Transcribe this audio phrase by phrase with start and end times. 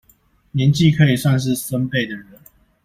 [0.49, 2.25] 年紀可以算是孫輩的人